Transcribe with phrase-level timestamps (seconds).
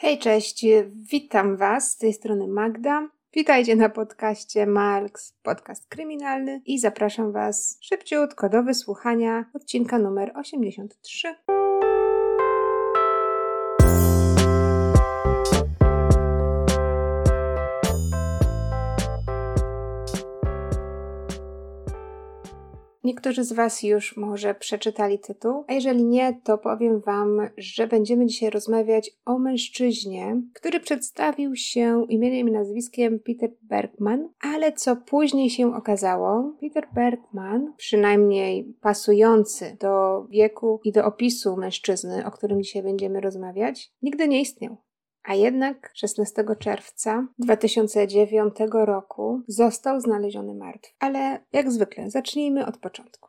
[0.00, 3.08] Hej, cześć, witam Was z tej strony Magda.
[3.32, 11.34] Witajcie na podcaście Marks, podcast kryminalny i zapraszam Was szybciutko do wysłuchania odcinka numer 83.
[23.08, 28.26] Niektórzy z Was już może przeczytali tytuł, a jeżeli nie, to powiem Wam, że będziemy
[28.26, 35.50] dzisiaj rozmawiać o mężczyźnie, który przedstawił się imieniem i nazwiskiem Peter Bergman, ale co później
[35.50, 42.82] się okazało, Peter Bergman, przynajmniej pasujący do wieku i do opisu mężczyzny, o którym dzisiaj
[42.82, 44.76] będziemy rozmawiać, nigdy nie istniał.
[45.22, 50.92] A jednak 16 czerwca 2009 roku został znaleziony martwy.
[50.98, 53.28] Ale jak zwykle, zacznijmy od początku.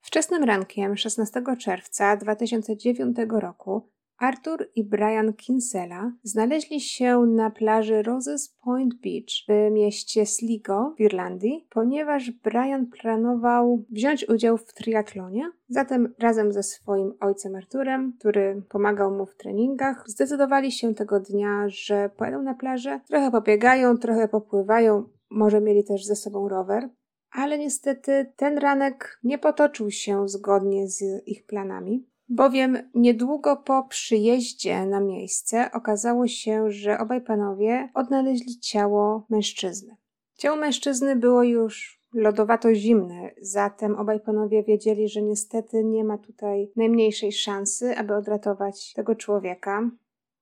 [0.00, 8.56] Wczesnym rankiem 16 czerwca 2009 roku Arthur i Brian Kinsella znaleźli się na plaży Roses
[8.64, 15.50] Point Beach w mieście Sligo w Irlandii, ponieważ Brian planował wziąć udział w triatlonie.
[15.68, 21.64] Zatem razem ze swoim ojcem Arturem, który pomagał mu w treningach, zdecydowali się tego dnia,
[21.66, 26.88] że pojadą na plażę, trochę pobiegają, trochę popływają, może mieli też ze sobą rower.
[27.30, 34.86] Ale niestety ten ranek nie potoczył się zgodnie z ich planami bowiem niedługo po przyjeździe
[34.86, 39.96] na miejsce okazało się, że obaj panowie odnaleźli ciało mężczyzny.
[40.34, 46.70] Ciało mężczyzny było już lodowato zimne, zatem obaj panowie wiedzieli, że niestety nie ma tutaj
[46.76, 49.90] najmniejszej szansy, aby odratować tego człowieka.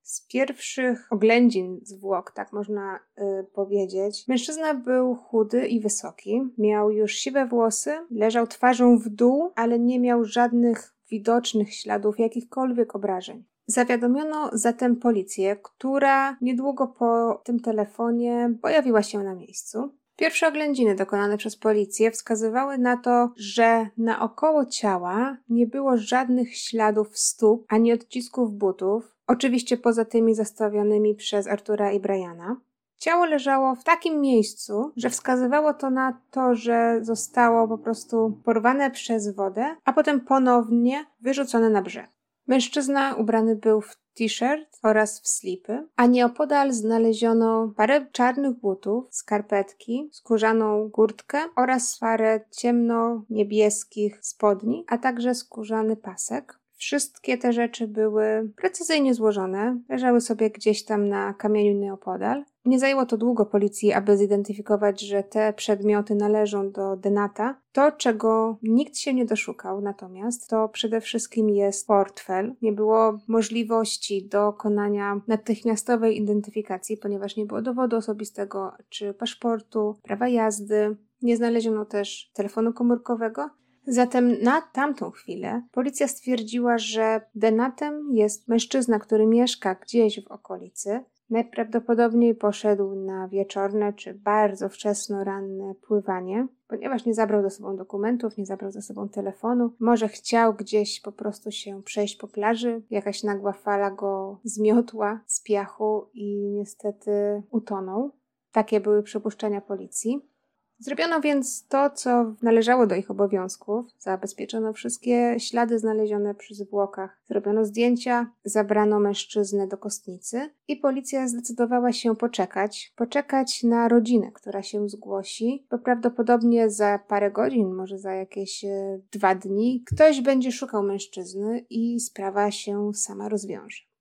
[0.01, 7.13] Z pierwszych oględzin zwłok, tak można y, powiedzieć, mężczyzna był chudy i wysoki, miał już
[7.13, 13.43] siwe włosy, leżał twarzą w dół, ale nie miał żadnych widocznych śladów jakichkolwiek obrażeń.
[13.67, 19.91] Zawiadomiono zatem policję, która niedługo po tym telefonie pojawiła się na miejscu.
[20.15, 27.17] Pierwsze oględziny dokonane przez policję wskazywały na to, że naokoło ciała nie było żadnych śladów
[27.17, 32.61] stóp ani odcisków butów, oczywiście poza tymi zastawionymi przez Artura i Briana.
[32.97, 38.91] Ciało leżało w takim miejscu, że wskazywało to na to, że zostało po prostu porwane
[38.91, 42.09] przez wodę, a potem ponownie wyrzucone na brzeg.
[42.47, 50.09] Mężczyzna ubrany był w t-shirt oraz w slipy, a nieopodal znaleziono parę czarnych butów, skarpetki,
[50.11, 56.59] skórzaną kurtkę oraz parę ciemno-niebieskich spodni, a także skórzany pasek.
[56.85, 62.43] Wszystkie te rzeczy były precyzyjnie złożone, leżały sobie gdzieś tam na kamieniu nieopodal.
[62.65, 67.61] Nie zajęło to długo policji, aby zidentyfikować, że te przedmioty należą do Denata.
[67.71, 72.55] To, czego nikt się nie doszukał, natomiast to przede wszystkim jest portfel.
[72.61, 80.97] Nie było możliwości dokonania natychmiastowej identyfikacji, ponieważ nie było dowodu osobistego czy paszportu, prawa jazdy.
[81.21, 83.49] Nie znaleziono też telefonu komórkowego.
[83.87, 91.03] Zatem na tamtą chwilę policja stwierdziła, że denatem jest mężczyzna, który mieszka gdzieś w okolicy.
[91.29, 98.37] Najprawdopodobniej poszedł na wieczorne czy bardzo wczesno ranne pływanie, ponieważ nie zabrał ze sobą dokumentów,
[98.37, 99.73] nie zabrał ze sobą telefonu.
[99.79, 105.43] Może chciał gdzieś po prostu się przejść po plaży, jakaś nagła fala go zmiotła z
[105.43, 108.11] piachu i niestety utonął.
[108.51, 110.34] Takie były przypuszczenia policji.
[110.79, 113.85] Zrobiono więc to, co należało do ich obowiązków.
[113.99, 117.21] Zabezpieczono wszystkie ślady znalezione przy zwłokach.
[117.25, 122.93] Zrobiono zdjęcia, zabrano mężczyznę do kostnicy i policja zdecydowała się poczekać.
[122.95, 128.99] Poczekać na rodzinę, która się zgłosi, bo prawdopodobnie za parę godzin, może za jakieś e,
[129.11, 133.94] dwa dni, ktoś będzie szukał mężczyzny i sprawa się sama rozwiąże.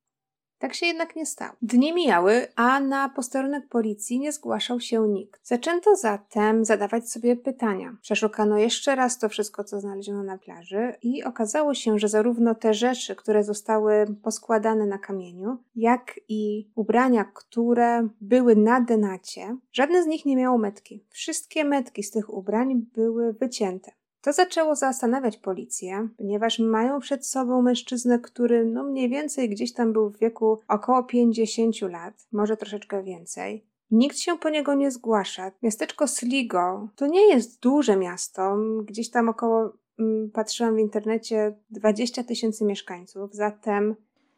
[0.59, 1.53] Tak się jednak nie stało.
[1.63, 5.47] Dni mijały, a na posterunek policji nie zgłaszał się nikt.
[5.47, 7.97] Zaczęto zatem zadawać sobie pytania.
[8.03, 12.75] Przeszukano jeszcze raz to wszystko, co znaleziono na plaży i okazało się, że zarówno te
[12.75, 20.07] rzeczy, które zostały poskładane na kamieniu, jak i ubrania, które były na denacie, żadne z
[20.07, 21.05] nich nie miało metki.
[21.11, 23.93] Wszystkie metki z tych ubrań były wycięte.
[24.25, 29.93] To zaczęło zastanawiać policję, ponieważ mają przed sobą mężczyznę, który no mniej więcej gdzieś tam
[29.93, 33.67] był w wieku około 50 lat, może troszeczkę więcej.
[33.91, 35.53] Nikt się po niego nie zgłasza.
[35.62, 42.25] Miasteczko Sligo to nie jest duże miasto, gdzieś tam około, mm, patrzyłam w internecie, 20
[42.25, 43.94] tysięcy mieszkańców, zatem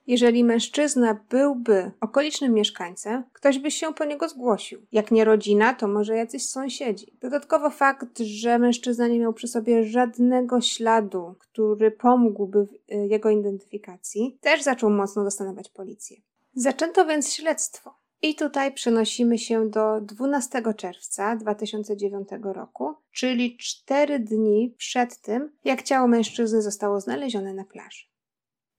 [0.06, 4.87] jeżeli mężczyzna byłby okolicznym mieszkańcem, ktoś by się po niego zgłosił.
[4.93, 7.19] Jak nie rodzina, to może jacyś sąsiedzi.
[7.20, 13.31] Dodatkowo fakt, że mężczyzna nie miał przy sobie żadnego śladu, który pomógłby w y, jego
[13.31, 16.17] identyfikacji, też zaczął mocno zastanawiać policję.
[16.55, 17.94] Zaczęto więc śledztwo.
[18.23, 25.82] I tutaj przenosimy się do 12 czerwca 2009 roku, czyli 4 dni przed tym, jak
[25.82, 28.16] ciało mężczyzny zostało znalezione na plaży.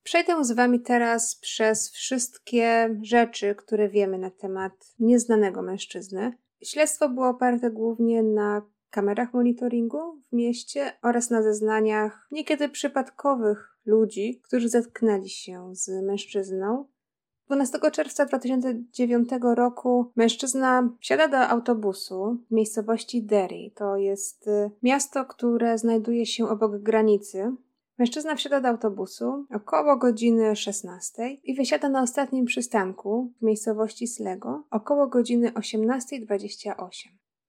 [0.08, 6.38] Przejdę z Wami teraz przez wszystkie rzeczy, które wiemy na temat nieznanego mężczyzny.
[6.64, 14.42] Śledztwo było oparte głównie na kamerach monitoringu w mieście oraz na zeznaniach niekiedy przypadkowych ludzi,
[14.44, 16.86] którzy zetknęli się z mężczyzną.
[17.46, 23.72] 12 czerwca 2009 roku mężczyzna wsiada do autobusu w miejscowości Derry.
[23.76, 27.56] To jest y, miasto, które znajduje się obok granicy
[28.00, 34.64] Mężczyzna wsiada do autobusu około godziny 16 i wysiada na ostatnim przystanku w miejscowości Slego
[34.72, 36.76] około godziny 18.28.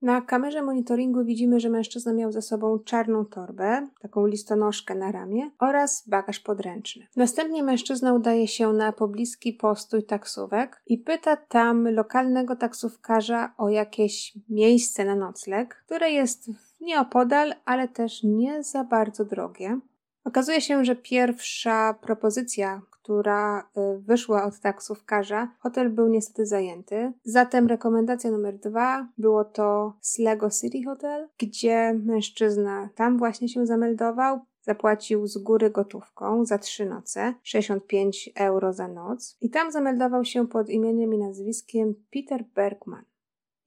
[0.02, 5.50] Na kamerze monitoringu widzimy, że mężczyzna miał ze sobą czarną torbę, taką listonoszkę na ramię
[5.58, 7.06] oraz bagaż podręczny.
[7.16, 14.38] Następnie mężczyzna udaje się na pobliski postój taksówek i pyta tam lokalnego taksówkarza o jakieś
[14.48, 16.50] miejsce na nocleg, które jest
[16.80, 19.80] nieopodal, ale też nie za bardzo drogie.
[20.28, 27.12] Okazuje się, że pierwsza propozycja, która y, wyszła od taksówkarza, hotel był niestety zajęty.
[27.24, 34.40] Zatem rekomendacja numer dwa było to Slego City Hotel, gdzie mężczyzna tam właśnie się zameldował.
[34.62, 40.48] Zapłacił z góry gotówką za trzy noce, 65 euro za noc, i tam zameldował się
[40.48, 43.04] pod imieniem i nazwiskiem Peter Bergman.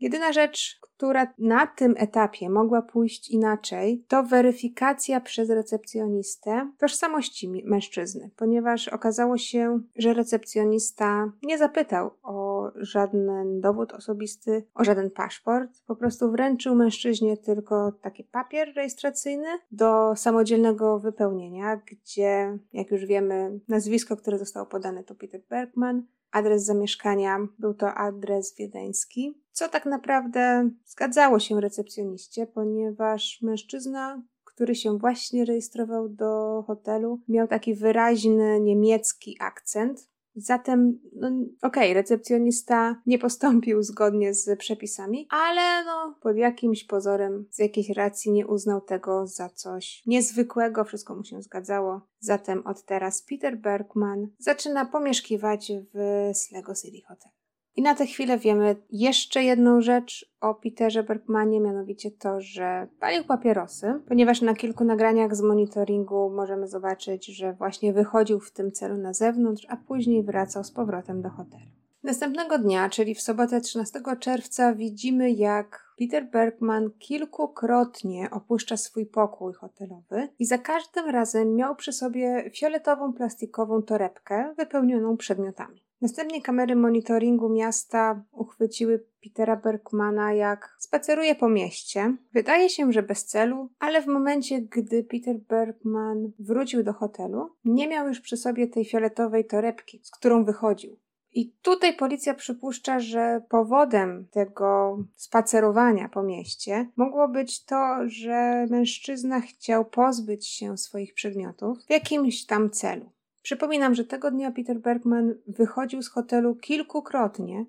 [0.02, 8.30] Jedyna rzecz, która na tym etapie mogła pójść inaczej, to weryfikacja przez recepcjonistę tożsamości mężczyzny,
[8.36, 15.96] ponieważ okazało się, że recepcjonista nie zapytał o żaden dowód osobisty, o żaden paszport, po
[15.96, 24.18] prostu wręczył mężczyźnie tylko taki papier rejestracyjny do samodzielnego wypełnienia, gdzie, jak już wiemy, nazwisko,
[24.18, 30.70] które zostało podane to Peter Bergman, adres zamieszkania był to adres wiedeński, co tak naprawdę
[30.86, 39.38] zgadzało się recepcjoniście, ponieważ mężczyzna, który się właśnie rejestrował do hotelu, miał taki wyraźny niemiecki
[39.40, 46.84] akcent, Zatem, no, okej, okay, recepcjonista nie postąpił zgodnie z przepisami, ale no, pod jakimś
[46.84, 52.02] pozorem, z jakiejś racji nie uznał tego za coś niezwykłego, wszystko mu się zgadzało.
[52.20, 57.41] Zatem od teraz Peter Bergman zaczyna pomieszkiwać w Slego City Hotel.
[57.76, 63.24] I na tę chwilę wiemy jeszcze jedną rzecz o Peterze Bergmanie, mianowicie to, że palił
[63.24, 68.98] papierosy, ponieważ na kilku nagraniach z monitoringu możemy zobaczyć, że właśnie wychodził w tym celu
[68.98, 71.66] na zewnątrz, a później wracał z powrotem do hotelu.
[72.04, 79.54] Następnego dnia, czyli w sobotę 13 czerwca, widzimy jak Peter Bergman kilkukrotnie opuszcza swój pokój
[79.54, 85.91] hotelowy i za każdym razem miał przy sobie fioletową plastikową torebkę wypełnioną przedmiotami.
[86.02, 92.16] Następnie kamery monitoringu miasta uchwyciły Petera Bergmana, jak spaceruje po mieście.
[92.34, 97.88] Wydaje się, że bez celu, ale w momencie, gdy Peter Bergman wrócił do hotelu, nie
[97.88, 100.98] miał już przy sobie tej fioletowej torebki, z którą wychodził.
[101.34, 109.42] I tutaj policja przypuszcza, że powodem tego spacerowania po mieście mogło być to, że mężczyzna
[109.42, 113.12] chciał pozbyć się swoich przedmiotów w jakimś tam celu.
[113.42, 117.66] Przypominam, że tego dnia Peter Bergman wychodził z hotelu kilkukrotnie.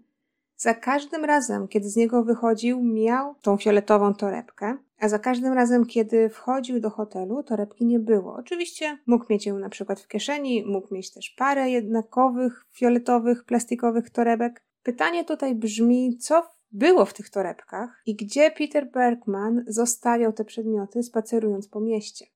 [0.56, 5.86] Za każdym razem, kiedy z niego wychodził, miał tą fioletową torebkę, a za każdym razem,
[5.86, 8.34] kiedy wchodził do hotelu, torebki nie było.
[8.34, 14.10] Oczywiście mógł mieć ją na przykład w kieszeni, mógł mieć też parę jednakowych, fioletowych, plastikowych
[14.10, 14.62] torebek.
[14.82, 21.02] Pytanie tutaj brzmi, co było w tych torebkach i gdzie Peter Bergman zostawiał te przedmioty
[21.02, 22.26] spacerując po mieście.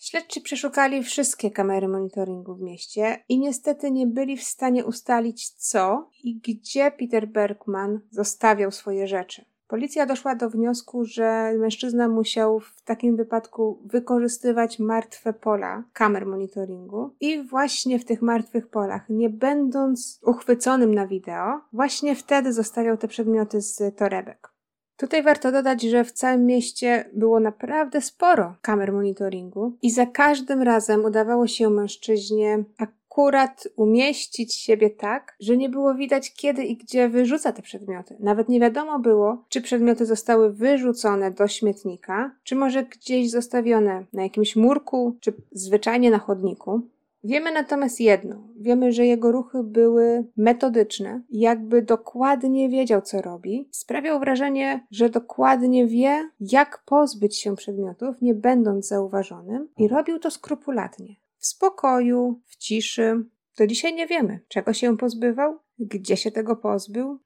[0.00, 6.08] Śledczy przeszukali wszystkie kamery monitoringu w mieście i niestety nie byli w stanie ustalić co
[6.24, 9.44] i gdzie Peter Bergman zostawiał swoje rzeczy.
[9.68, 17.14] Policja doszła do wniosku, że mężczyzna musiał w takim wypadku wykorzystywać martwe pola kamer monitoringu
[17.20, 23.08] i właśnie w tych martwych polach, nie będąc uchwyconym na wideo, właśnie wtedy zostawiał te
[23.08, 24.49] przedmioty z torebek.
[25.00, 30.62] Tutaj warto dodać, że w całym mieście było naprawdę sporo kamer monitoringu i za każdym
[30.62, 37.08] razem udawało się mężczyźnie akurat umieścić siebie tak, że nie było widać kiedy i gdzie
[37.08, 38.16] wyrzuca te przedmioty.
[38.20, 44.22] Nawet nie wiadomo było, czy przedmioty zostały wyrzucone do śmietnika, czy może gdzieś zostawione na
[44.22, 46.82] jakimś murku, czy zwyczajnie na chodniku.
[47.24, 48.48] Wiemy natomiast jedno.
[48.56, 53.68] Wiemy, że jego ruchy były metodyczne, jakby dokładnie wiedział, co robi.
[53.70, 60.30] Sprawiał wrażenie, że dokładnie wie, jak pozbyć się przedmiotów, nie będąc zauważonym, i robił to
[60.30, 61.16] skrupulatnie.
[61.36, 63.24] W spokoju, w ciszy.
[63.58, 67.18] Do dzisiaj nie wiemy, czego się pozbywał, Gdzie się tego pozbył?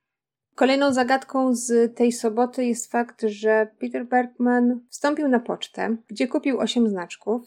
[0.54, 6.58] Kolejną zagadką z tej soboty jest fakt, że Peter Bergman wstąpił na pocztę, gdzie kupił
[6.58, 7.42] 8 znaczków.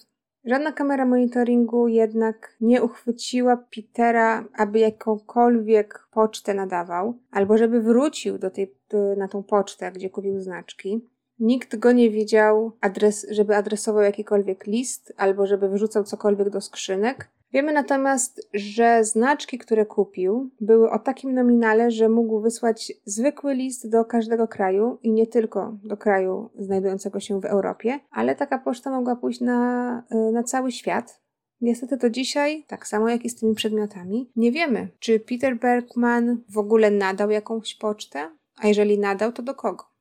[0.48, 8.50] Żadna kamera monitoringu jednak nie uchwyciła Petera, aby jakąkolwiek pocztę nadawał, albo żeby wrócił do
[8.50, 8.76] tej,
[9.18, 11.02] na tą pocztę, gdzie kupił znaczki.
[11.40, 17.30] Nikt go nie widział, adres, żeby adresował jakikolwiek list, albo żeby wyrzucał cokolwiek do skrzynek.
[17.54, 23.90] Wiemy natomiast, że znaczki, które kupił, były o takim nominale, że mógł wysłać zwykły list
[23.90, 28.92] do każdego kraju i nie tylko do kraju znajdującego się w Europie, ale taka poczta
[28.92, 31.22] mogła pójść na, y, na cały świat.
[31.62, 36.44] Niestety to dzisiaj, tak samo jak i z tymi przedmiotami, nie wiemy, czy Peter Bergman
[36.50, 39.97] w ogóle nadał jakąś pocztę, a jeżeli nadał, to do kogo.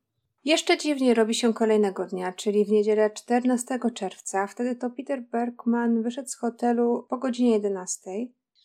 [0.46, 4.46] Jeszcze dziwniej robi się kolejnego dnia, czyli w niedzielę 14 czerwca.
[4.46, 8.10] Wtedy to Peter Bergman wyszedł z hotelu po godzinie 11.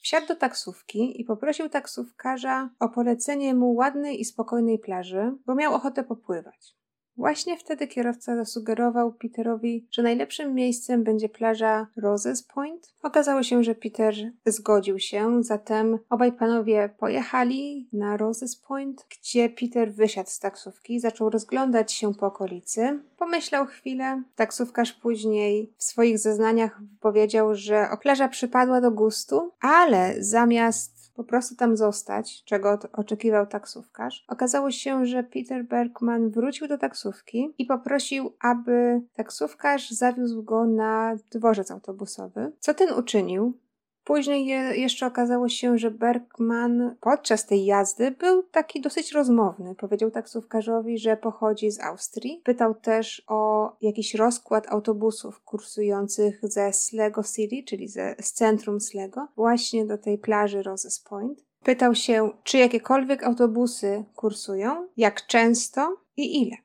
[0.03, 5.73] Wsiadł do taksówki i poprosił taksówkarza o polecenie mu ładnej i spokojnej plaży, bo miał
[5.73, 6.75] ochotę popływać.
[7.17, 12.93] Właśnie wtedy kierowca zasugerował Peterowi, że najlepszym miejscem będzie plaża Roses Point.
[13.03, 14.15] Okazało się, że Peter
[14.45, 21.29] zgodził się, zatem obaj panowie pojechali na Roses Point, gdzie Peter wysiadł z taksówki, zaczął
[21.29, 22.99] rozglądać się po okolicy.
[23.17, 24.23] Pomyślał chwilę.
[24.35, 31.55] Taksówkarz później w swoich zeznaniach powiedział, że plaża przypadła do gustu, ale zamiast po prostu
[31.55, 34.25] tam zostać, czego oczekiwał taksówkarz.
[34.27, 41.15] Okazało się, że Peter Bergman wrócił do taksówki i poprosił, aby taksówkarz zawiózł go na
[41.31, 42.51] dworzec autobusowy.
[42.59, 43.57] Co ten uczynił?
[44.03, 49.75] Później je, jeszcze okazało się, że Bergman podczas tej jazdy był taki dosyć rozmowny.
[49.75, 52.41] Powiedział taksówkarzowi, że pochodzi z Austrii.
[52.43, 59.27] Pytał też o jakiś rozkład autobusów kursujących ze Slego City, czyli ze, z centrum Slego,
[59.35, 61.45] właśnie do tej plaży Roses Point.
[61.63, 66.55] Pytał się, czy jakiekolwiek autobusy kursują, jak często i ile.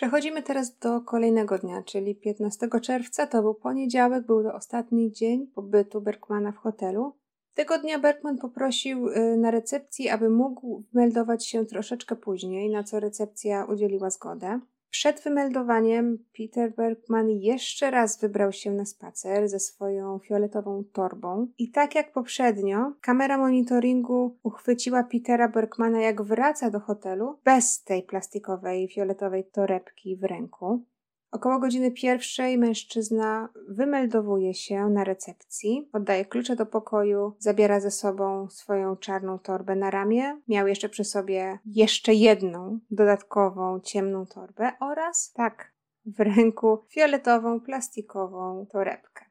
[0.00, 3.26] Przechodzimy teraz do kolejnego dnia, czyli 15 czerwca.
[3.26, 7.12] To był poniedziałek, był to ostatni dzień pobytu Bergmana w hotelu.
[7.54, 13.00] Tego dnia Bergman poprosił y, na recepcji, aby mógł meldować się troszeczkę później, na co
[13.00, 14.60] recepcja udzieliła zgodę.
[14.90, 21.70] Przed wymeldowaniem Peter Bergman jeszcze raz wybrał się na spacer ze swoją fioletową torbą i
[21.70, 28.88] tak jak poprzednio, kamera monitoringu uchwyciła Petera Bergmana jak wraca do hotelu bez tej plastikowej
[28.88, 30.84] fioletowej torebki w ręku.
[31.32, 38.50] Około godziny pierwszej mężczyzna wymeldowuje się na recepcji, oddaje klucze do pokoju, zabiera ze sobą
[38.50, 40.40] swoją czarną torbę na ramię.
[40.48, 45.72] Miał jeszcze przy sobie jeszcze jedną dodatkową ciemną torbę oraz, tak,
[46.06, 49.29] w ręku fioletową plastikową torebkę.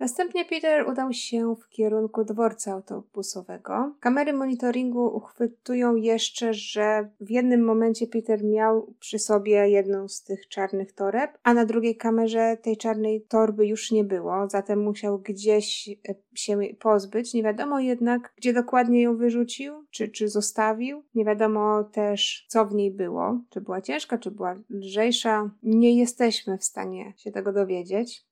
[0.00, 3.94] Następnie Peter udał się w kierunku dworca autobusowego.
[4.00, 10.48] Kamery monitoringu uchwytują jeszcze, że w jednym momencie Peter miał przy sobie jedną z tych
[10.48, 15.88] czarnych toreb, a na drugiej kamerze tej czarnej torby już nie było, zatem musiał gdzieś
[15.88, 17.34] e, się pozbyć.
[17.34, 21.02] Nie wiadomo jednak, gdzie dokładnie ją wyrzucił, czy, czy zostawił.
[21.14, 23.40] Nie wiadomo też, co w niej było.
[23.50, 25.50] Czy była ciężka, czy była lżejsza.
[25.62, 28.24] Nie jesteśmy w stanie się tego dowiedzieć.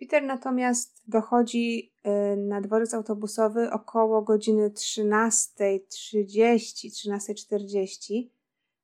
[0.00, 8.28] Peter natomiast dochodzi y, na dworzec autobusowy około godziny 13.30, 13.40.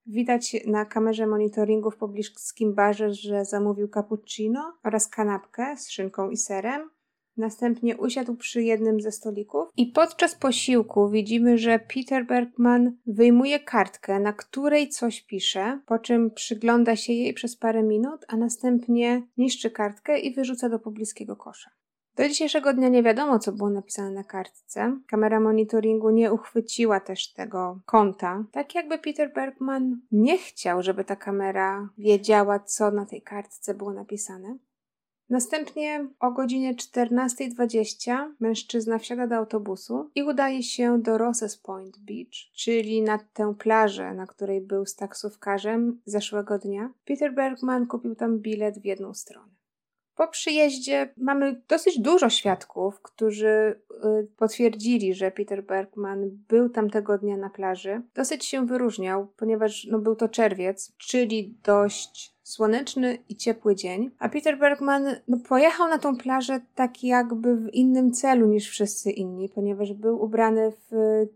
[0.07, 6.37] Widać na kamerze monitoringu w pobliskim barze, że zamówił cappuccino oraz kanapkę z szynką i
[6.37, 6.91] serem.
[7.37, 14.21] Następnie usiadł przy jednym ze stolików i podczas posiłku widzimy, że Peter Bergman wyjmuje kartkę,
[14.21, 19.71] na której coś pisze, po czym przygląda się jej przez parę minut, a następnie niszczy
[19.71, 21.71] kartkę i wyrzuca do pobliskiego kosza.
[22.17, 25.01] Do dzisiejszego dnia nie wiadomo, co było napisane na kartce.
[25.07, 28.45] Kamera monitoringu nie uchwyciła też tego konta.
[28.53, 33.93] Tak jakby Peter Bergman nie chciał, żeby ta kamera wiedziała, co na tej kartce było
[33.93, 34.57] napisane.
[35.33, 42.53] Następnie o godzinie 14.20 mężczyzna wsiada do autobusu i udaje się do Rosses Point Beach,
[42.55, 46.93] czyli na tę plażę, na której był z taksówkarzem zeszłego dnia.
[47.05, 49.53] Peter Bergman kupił tam bilet w jedną stronę.
[50.15, 57.37] Po przyjeździe mamy dosyć dużo świadków, którzy y, potwierdzili, że Peter Bergman był tamtego dnia
[57.37, 58.03] na plaży.
[58.15, 64.29] Dosyć się wyróżniał, ponieważ no, był to czerwiec, czyli dość słoneczny i ciepły dzień, a
[64.29, 69.49] Peter Bergman no, pojechał na tą plażę tak jakby w innym celu niż wszyscy inni,
[69.49, 70.93] ponieważ był ubrany w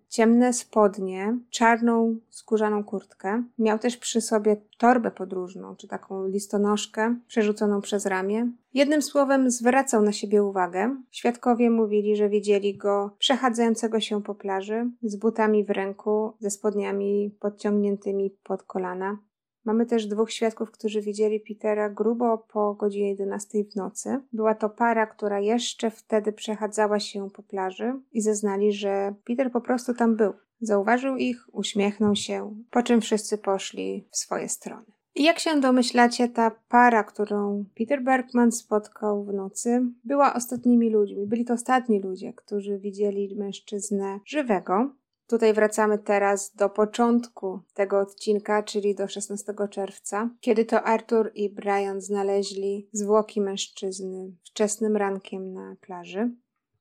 [0.09, 3.43] ciemne spodnie, czarną skórzaną kurtkę.
[3.59, 8.49] Miał też przy sobie torbę podróżną, czy taką listonoszkę przerzuconą przez ramię.
[8.75, 10.97] Jednym słowem zwracał na siebie uwagę.
[11.11, 17.37] Świadkowie mówili, że widzieli go przechadzającego się po plaży z butami w ręku, ze spodniami
[17.41, 19.19] podciągniętymi pod kolana.
[19.67, 24.21] Mamy też dwóch świadków, którzy widzieli Petera grubo po godzinie 11 w nocy.
[24.33, 29.61] Była to para, która jeszcze wtedy przechadzała się po plaży i zeznali, że Peter po
[29.61, 30.33] prostu tam był.
[30.61, 34.87] Zauważył ich, uśmiechnął się, po czym wszyscy poszli w swoje strony.
[35.15, 41.27] I jak się domyślacie, ta para, którą Peter Bergman spotkał w nocy, była ostatnimi ludźmi.
[41.27, 44.91] Byli to ostatni ludzie, którzy widzieli mężczyznę żywego.
[45.26, 51.50] Tutaj wracamy teraz do początku tego odcinka, czyli do 16 czerwca, kiedy to Arthur i
[51.50, 56.30] Brian znaleźli zwłoki mężczyzny wczesnym rankiem na plaży.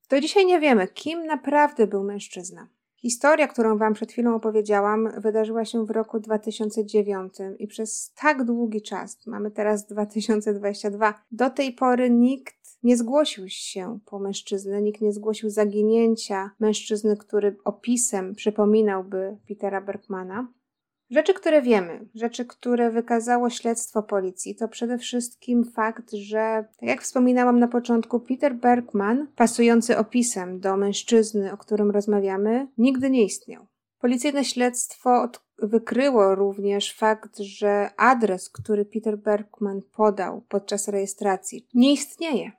[0.09, 2.67] Do dzisiaj nie wiemy, kim naprawdę był mężczyzna.
[2.95, 8.81] Historia, którą Wam przed chwilą opowiedziałam, wydarzyła się w roku 2009 i przez tak długi
[8.81, 12.55] czas, mamy teraz 2022, do tej pory nikt
[12.85, 20.47] nie zgłosił się po mężczyznę, nikt nie zgłosił zaginięcia mężczyzny, który opisem przypominałby Petera Bergmana.
[21.09, 27.01] Rzeczy, które wiemy, rzeczy, które wykazało śledztwo policji, to przede wszystkim fakt, że, tak jak
[27.01, 33.65] wspominałam na początku, Peter Bergman, pasujący opisem do mężczyzny, o którym rozmawiamy, nigdy nie istniał.
[33.99, 42.51] Policyjne śledztwo wykryło również fakt, że adres, który Peter Bergman podał podczas rejestracji, nie istnieje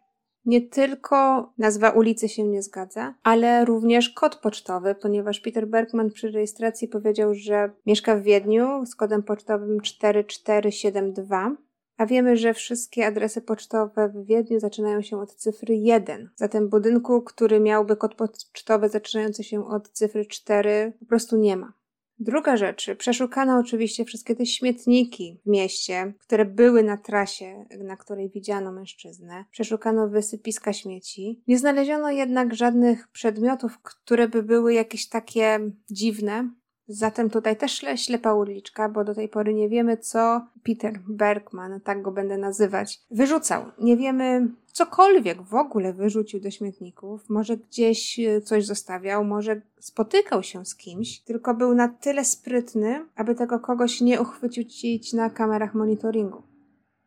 [0.46, 6.30] nie tylko nazwa ulicy się nie zgadza, ale również kod pocztowy, ponieważ Peter Bergman przy
[6.30, 11.56] rejestracji powiedział, że mieszka w Wiedniu z kodem pocztowym 4472,
[11.96, 16.30] a wiemy, że wszystkie adresy pocztowe w Wiedniu zaczynają się od cyfry 1.
[16.36, 21.72] Zatem budynku, który miałby kod pocztowy zaczynający się od cyfry 4, po prostu nie ma.
[22.18, 28.30] Druga rzecz, przeszukano oczywiście wszystkie te śmietniki w mieście, które były na trasie, na której
[28.30, 29.44] widziano mężczyznę.
[29.50, 31.42] Przeszukano wysypiska śmieci.
[31.49, 35.58] Nie znaleziono jednak żadnych przedmiotów, które by były jakieś takie
[35.90, 36.50] dziwne.
[36.88, 42.02] Zatem tutaj też ślepa uliczka, bo do tej pory nie wiemy, co Peter Bergman, tak
[42.02, 43.64] go będę nazywać, wyrzucał.
[43.78, 47.28] Nie wiemy, cokolwiek w ogóle wyrzucił do śmietników.
[47.28, 53.06] Może gdzieś e, coś zostawiał, może spotykał się z kimś, tylko był na tyle sprytny,
[53.16, 56.42] aby tego kogoś nie uchwycić na kamerach monitoringu.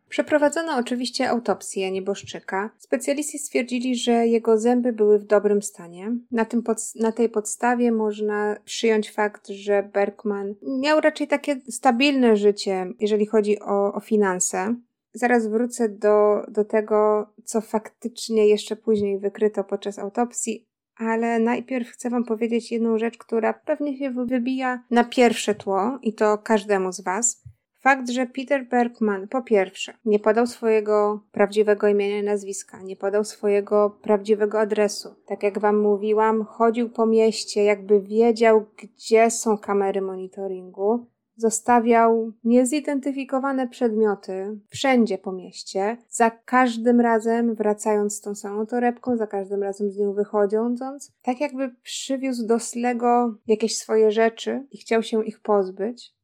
[0.09, 2.69] Przeprowadzono oczywiście autopsję nieboszczyka.
[2.77, 6.11] Specjaliści stwierdzili, że jego zęby były w dobrym stanie.
[6.31, 6.63] Na, tym
[6.95, 13.59] na tej podstawie można przyjąć fakt, że Bergman miał raczej takie stabilne życie, jeżeli chodzi
[13.59, 14.75] o, o finanse.
[15.13, 22.09] Zaraz wrócę do, do tego, co faktycznie jeszcze później wykryto podczas autopsji, ale najpierw chcę
[22.09, 27.01] Wam powiedzieć jedną rzecz, która pewnie się wybija na pierwsze tło i to każdemu z
[27.01, 27.43] Was.
[27.81, 33.23] Fakt, że Peter Bergman po pierwsze nie podał swojego prawdziwego imienia i nazwiska, nie podał
[33.23, 35.15] swojego prawdziwego adresu.
[35.25, 41.05] Tak jak wam mówiłam, chodził po mieście, jakby wiedział, gdzie są kamery monitoringu.
[41.35, 49.27] Zostawiał niezidentyfikowane przedmioty wszędzie po mieście, za każdym razem wracając z tą samą torebką, za
[49.27, 55.03] każdym razem z nią wychodząc, tak jakby przywiózł do Slego jakieś swoje rzeczy i chciał
[55.03, 56.18] się ich pozbyć.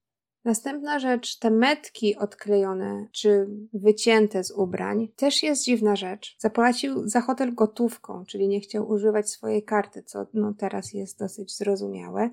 [0.46, 6.36] Następna rzecz, te metki odklejone czy wycięte z ubrań, też jest dziwna rzecz.
[6.40, 11.58] Zapłacił za hotel gotówką, czyli nie chciał używać swojej karty, co no, teraz jest dosyć
[11.58, 12.30] zrozumiałe.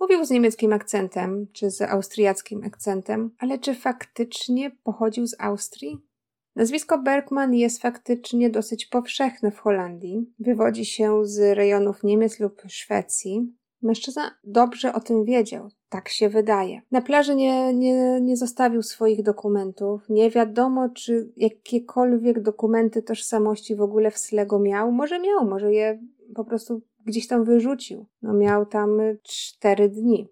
[0.00, 5.98] Mówił z niemieckim akcentem, czy z austriackim akcentem, ale czy faktycznie pochodził z Austrii?
[6.56, 10.32] Nazwisko Bergman jest faktycznie dosyć powszechne w Holandii.
[10.38, 13.54] Wywodzi się z rejonów Niemiec lub Szwecji.
[13.82, 16.80] Mężczyzna dobrze o tym wiedział, tak się wydaje.
[16.90, 20.08] Na plaży nie, nie, nie zostawił swoich dokumentów.
[20.08, 24.92] Nie wiadomo, czy jakiekolwiek dokumenty tożsamości w ogóle w Slego miał.
[24.92, 26.02] Może miał, może je
[26.34, 28.06] po prostu gdzieś tam wyrzucił.
[28.22, 30.28] No miał tam cztery dni.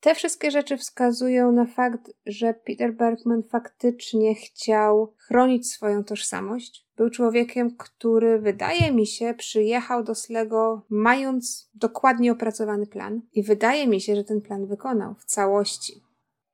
[0.00, 6.83] Te wszystkie rzeczy wskazują na fakt, że Peter Bergman faktycznie chciał chronić swoją tożsamość.
[6.96, 13.86] Był człowiekiem, który wydaje mi się przyjechał do Slego mając dokładnie opracowany plan i wydaje
[13.86, 16.04] mi się, że ten plan wykonał w całości.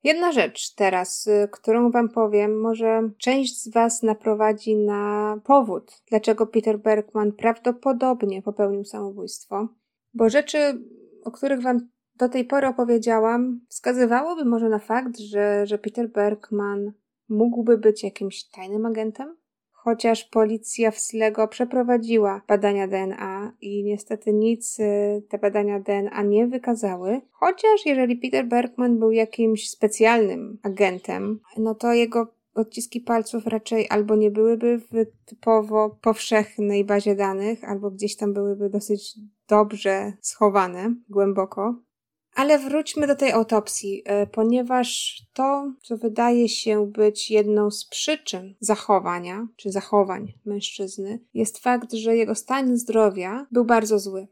[0.04, 6.46] Jedna rzecz teraz, y, którą Wam powiem, może część z Was naprowadzi na powód, dlaczego
[6.46, 9.68] Peter Bergman prawdopodobnie popełnił samobójstwo,
[10.14, 10.84] bo rzeczy,
[11.24, 16.92] o których Wam do tej pory opowiedziałam, wskazywałoby może na fakt, że, że Peter Bergman
[17.28, 19.36] mógłby być jakimś tajnym agentem?
[19.82, 26.46] Chociaż policja w Slego przeprowadziła badania DNA i niestety nic y, te badania DNA nie
[26.46, 27.20] wykazały.
[27.30, 34.16] Chociaż jeżeli Peter Bergman był jakimś specjalnym agentem, no to jego odciski palców raczej albo
[34.16, 39.14] nie byłyby w typowo powszechnej bazie danych, albo gdzieś tam byłyby dosyć
[39.48, 41.74] dobrze schowane, głęboko.
[42.34, 48.54] Ale wróćmy do tej autopsji, e, ponieważ to, co wydaje się być jedną z przyczyn
[48.60, 54.28] zachowania czy zachowań mężczyzny, jest fakt, że jego stan zdrowia był bardzo zły.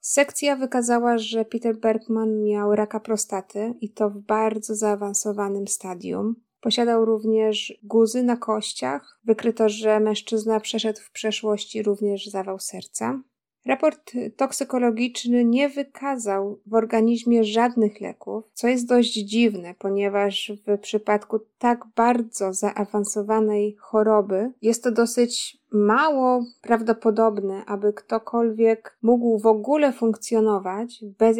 [0.00, 6.34] Sekcja wykazała, że Peter Bergman miał raka prostaty i to w bardzo zaawansowanym stadium.
[6.60, 9.20] Posiadał również guzy na kościach.
[9.24, 13.22] Wykryto, że mężczyzna przeszedł w przeszłości również zawał serca.
[13.66, 21.38] Raport toksykologiczny nie wykazał w organizmie żadnych leków, co jest dość dziwne, ponieważ w przypadku
[21.58, 31.04] tak bardzo zaawansowanej choroby jest to dosyć mało prawdopodobne, aby ktokolwiek mógł w ogóle funkcjonować
[31.18, 31.36] bez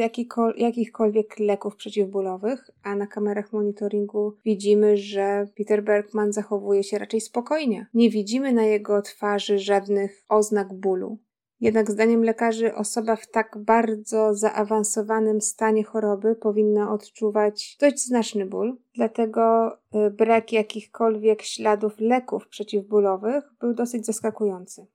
[0.56, 7.86] jakichkolwiek leków przeciwbólowych, a na kamerach monitoringu widzimy, że Peter Bergman zachowuje się raczej spokojnie.
[7.94, 11.18] Nie widzimy na jego twarzy żadnych oznak bólu.
[11.62, 18.76] Jednak zdaniem lekarzy osoba w tak bardzo zaawansowanym stanie choroby powinna odczuwać dość znaczny ból,
[18.94, 24.86] dlatego y, brak jakichkolwiek śladów leków przeciwbólowych był dosyć zaskakujący.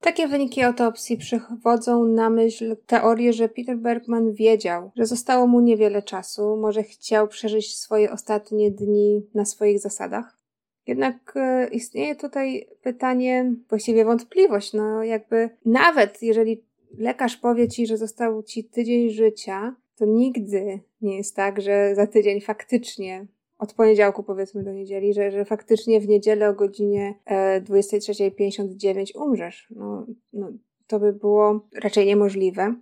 [0.00, 6.02] Takie wyniki autopsji przywodzą na myśl teorię, że Peter Bergman wiedział, że zostało mu niewiele
[6.02, 10.39] czasu, może chciał przeżyć swoje ostatnie dni na swoich zasadach.
[10.86, 16.64] Jednak e, istnieje tutaj pytanie, właściwie wątpliwość, no jakby nawet jeżeli
[16.98, 22.06] lekarz powie ci, że został ci tydzień życia, to nigdy nie jest tak, że za
[22.06, 23.26] tydzień faktycznie
[23.58, 29.68] od poniedziałku powiedzmy do niedzieli, że, że faktycznie w niedzielę o godzinie 23.59 e, umrzesz.
[29.70, 30.52] No, no,
[30.86, 32.74] to by było raczej niemożliwe.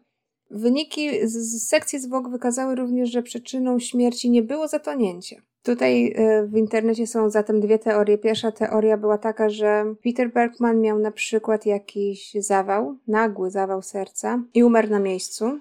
[0.51, 5.43] Wyniki z, z sekcji zwłok wykazały również, że przyczyną śmierci nie było zatonięcie.
[5.69, 8.19] Tutaj e, w internecie są zatem dwie teorie.
[8.19, 14.43] Pierwsza teoria była taka, że Peter Bergman miał na przykład jakiś zawał, nagły zawał serca
[14.55, 15.59] i umarł na miejscu.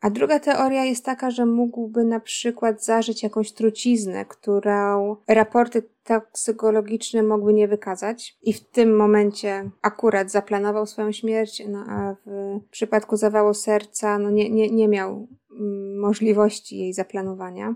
[0.00, 7.22] A druga teoria jest taka, że mógłby na przykład zażyć jakąś truciznę, którą raporty toksykologiczne
[7.22, 13.16] mogły nie wykazać i w tym momencie akurat zaplanował swoją śmierć, no a w przypadku
[13.16, 15.28] zawału serca no nie, nie, nie miał
[15.60, 17.74] mm, możliwości jej zaplanowania.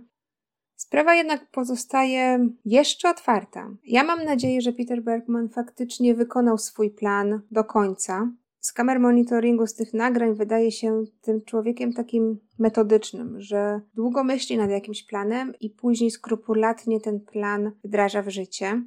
[0.88, 3.70] Sprawa jednak pozostaje jeszcze otwarta.
[3.84, 8.32] Ja mam nadzieję, że Peter Bergman faktycznie wykonał swój plan do końca.
[8.60, 14.56] Z kamer monitoringu, z tych nagrań wydaje się tym człowiekiem takim metodycznym, że długo myśli
[14.56, 18.82] nad jakimś planem i później skrupulatnie ten plan wdraża w życie.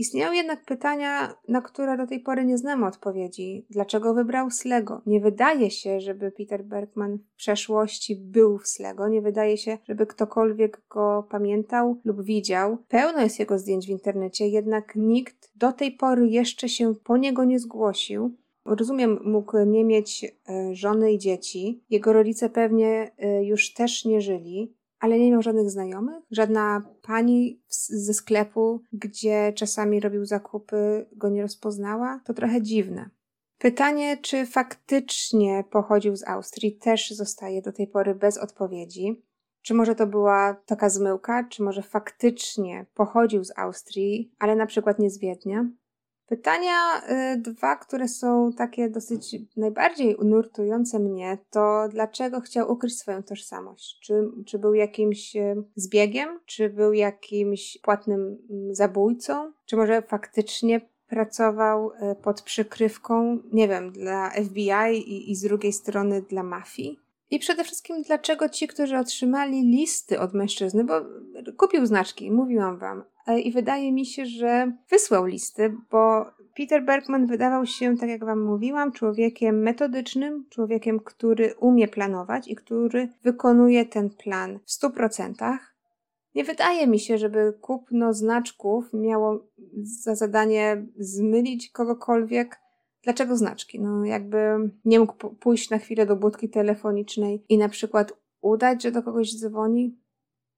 [0.00, 3.66] Istnieją jednak pytania, na które do tej pory nie znamy odpowiedzi.
[3.70, 5.02] Dlaczego wybrał Slego?
[5.06, 9.08] Nie wydaje się, żeby Peter Bergman w przeszłości był w Slego.
[9.08, 12.78] Nie wydaje się, żeby ktokolwiek go pamiętał lub widział.
[12.88, 17.44] Pełno jest jego zdjęć w internecie, jednak nikt do tej pory jeszcze się po niego
[17.44, 18.36] nie zgłosił.
[18.64, 21.82] Rozumiem, mógł nie mieć e, żony i dzieci.
[21.90, 26.24] Jego rodzice pewnie e, już też nie żyli ale nie miał żadnych znajomych.
[26.30, 32.20] Żadna pani ze sklepu, gdzie czasami robił zakupy, go nie rozpoznała.
[32.24, 33.10] To trochę dziwne.
[33.58, 39.22] Pytanie, czy faktycznie pochodził z Austrii, też zostaje do tej pory bez odpowiedzi.
[39.62, 44.98] Czy może to była taka zmyłka, czy może faktycznie pochodził z Austrii, ale na przykład
[44.98, 45.68] nie z Wiednia?
[46.30, 47.02] Pytania
[47.34, 53.98] y, dwa, które są takie dosyć najbardziej nurtujące mnie, to dlaczego chciał ukryć swoją tożsamość?
[54.02, 56.40] Czy, czy był jakimś y, zbiegiem?
[56.46, 59.52] Czy był jakimś płatnym mm, zabójcą?
[59.66, 65.72] Czy może faktycznie pracował y, pod przykrywką, nie wiem, dla FBI i, i z drugiej
[65.72, 66.98] strony dla mafii?
[67.30, 70.94] I przede wszystkim, dlaczego ci, którzy otrzymali listy od mężczyzny, bo
[71.56, 73.04] kupił znaczki, mówiłam wam,
[73.38, 78.44] i wydaje mi się, że wysłał listy, bo Peter Bergman wydawał się, tak jak wam
[78.44, 85.74] mówiłam, człowiekiem metodycznym, człowiekiem, który umie planować i który wykonuje ten plan w stu procentach.
[86.34, 89.46] Nie wydaje mi się, żeby kupno znaczków miało
[89.82, 92.60] za zadanie zmylić kogokolwiek,
[93.02, 93.80] Dlaczego znaczki?
[93.80, 94.38] No jakby
[94.84, 99.36] nie mógł pójść na chwilę do budki telefonicznej i na przykład udać, że do kogoś
[99.36, 99.99] dzwoni.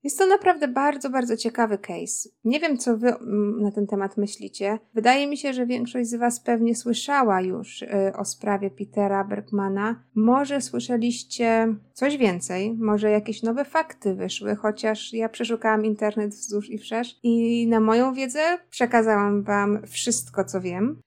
[0.05, 2.29] Jest to naprawdę bardzo, bardzo ciekawy case.
[2.45, 4.79] Nie wiem, co wy mm, na ten temat myślicie.
[4.95, 10.05] Wydaje mi się, że większość z was pewnie słyszała już y, o sprawie Petera Bergmana.
[10.15, 16.79] Może słyszeliście coś więcej, może jakieś nowe fakty wyszły, chociaż ja przeszukałam internet wzdłuż i
[16.79, 21.03] wszerz i na moją wiedzę przekazałam wam wszystko, co wiem.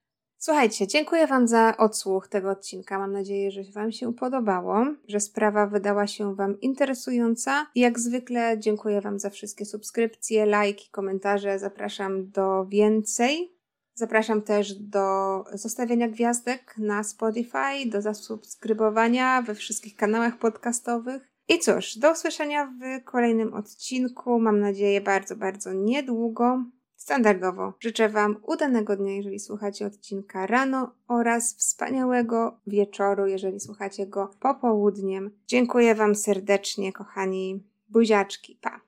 [0.46, 2.98] Słuchajcie, dziękuję Wam za odsłuch tego odcinka.
[2.98, 7.66] Mam nadzieję, że Wam się podobało, że sprawa wydała się Wam interesująca.
[7.74, 11.58] Jak zwykle dziękuję Wam za wszystkie subskrypcje, lajki, komentarze.
[11.58, 13.56] Zapraszam do więcej.
[13.94, 21.32] Zapraszam też do zostawiania gwiazdek na Spotify, do zasubskrybowania we wszystkich kanałach podcastowych.
[21.48, 24.40] I cóż, do usłyszenia w kolejnym odcinku.
[24.40, 26.64] Mam nadzieję bardzo, bardzo niedługo.
[27.06, 34.30] Standardowo życzę Wam udanego dnia, jeżeli słuchacie odcinka rano oraz wspaniałego wieczoru, jeżeli słuchacie go
[34.40, 35.30] popołudniem.
[35.46, 38.58] Dziękuję Wam serdecznie, kochani buziaczki.
[38.60, 38.85] Pa!